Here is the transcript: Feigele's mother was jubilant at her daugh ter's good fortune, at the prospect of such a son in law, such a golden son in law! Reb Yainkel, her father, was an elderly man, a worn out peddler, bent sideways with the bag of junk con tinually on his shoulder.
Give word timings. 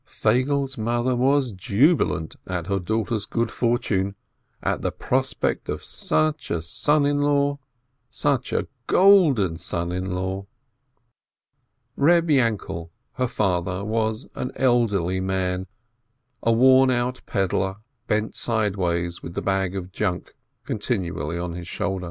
Feigele's 0.07 0.79
mother 0.79 1.15
was 1.15 1.51
jubilant 1.51 2.35
at 2.47 2.65
her 2.65 2.79
daugh 2.79 3.09
ter's 3.09 3.27
good 3.27 3.51
fortune, 3.51 4.15
at 4.63 4.81
the 4.81 4.91
prospect 4.91 5.69
of 5.69 5.83
such 5.83 6.49
a 6.49 6.63
son 6.63 7.05
in 7.05 7.19
law, 7.21 7.59
such 8.09 8.51
a 8.51 8.67
golden 8.87 9.57
son 9.57 9.91
in 9.91 10.09
law! 10.15 10.47
Reb 11.95 12.29
Yainkel, 12.31 12.89
her 13.13 13.27
father, 13.27 13.85
was 13.85 14.25
an 14.33 14.51
elderly 14.55 15.19
man, 15.19 15.67
a 16.41 16.51
worn 16.51 16.89
out 16.89 17.21
peddler, 17.27 17.75
bent 18.07 18.33
sideways 18.33 19.21
with 19.21 19.35
the 19.35 19.41
bag 19.43 19.75
of 19.75 19.91
junk 19.91 20.33
con 20.65 20.79
tinually 20.79 21.39
on 21.43 21.53
his 21.53 21.67
shoulder. 21.67 21.99